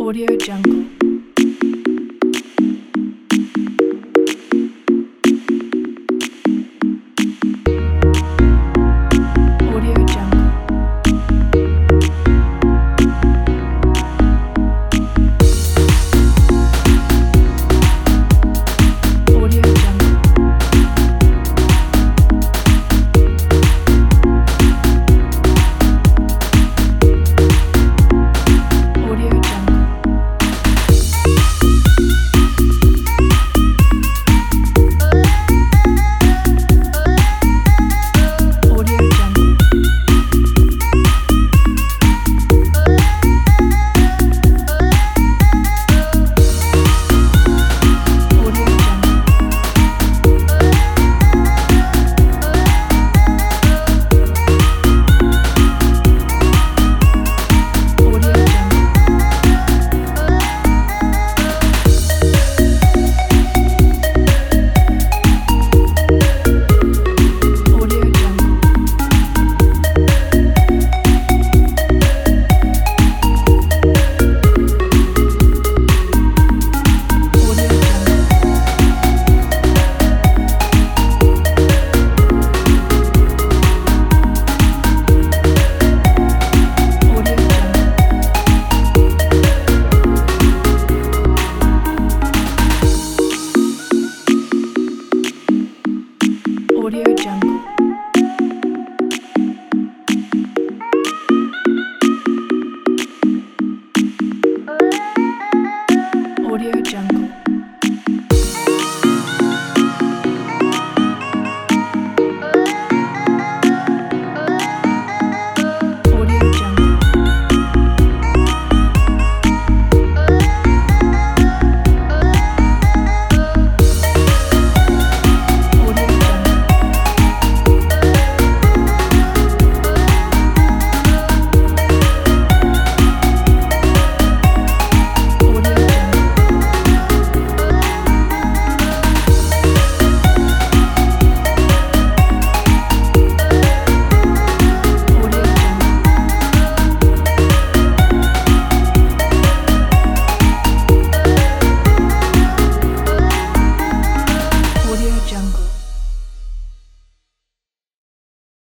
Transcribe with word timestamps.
Audio 0.00 0.34
Jungle. 0.38 1.19
Audio 96.90 97.14
Jungle. 97.14 97.49